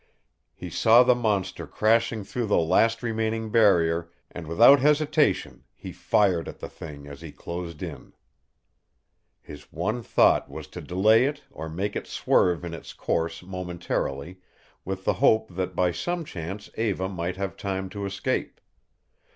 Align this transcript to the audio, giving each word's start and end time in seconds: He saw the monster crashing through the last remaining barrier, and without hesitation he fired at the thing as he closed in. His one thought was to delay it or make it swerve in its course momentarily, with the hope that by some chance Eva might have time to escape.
He 0.55 0.71
saw 0.71 1.03
the 1.03 1.13
monster 1.13 1.67
crashing 1.67 2.23
through 2.23 2.47
the 2.47 2.57
last 2.57 3.03
remaining 3.03 3.51
barrier, 3.51 4.09
and 4.31 4.47
without 4.47 4.79
hesitation 4.79 5.63
he 5.75 5.91
fired 5.91 6.47
at 6.47 6.57
the 6.57 6.67
thing 6.69 7.05
as 7.05 7.21
he 7.21 7.31
closed 7.31 7.83
in. 7.83 8.13
His 9.43 9.71
one 9.71 10.01
thought 10.01 10.49
was 10.49 10.65
to 10.69 10.81
delay 10.81 11.25
it 11.25 11.43
or 11.51 11.69
make 11.69 11.95
it 11.95 12.07
swerve 12.07 12.65
in 12.65 12.73
its 12.73 12.93
course 12.93 13.43
momentarily, 13.43 14.37
with 14.83 15.05
the 15.05 15.13
hope 15.21 15.49
that 15.53 15.75
by 15.75 15.91
some 15.91 16.25
chance 16.25 16.71
Eva 16.77 17.07
might 17.07 17.37
have 17.37 17.55
time 17.55 17.87
to 17.89 18.07
escape. 18.07 18.59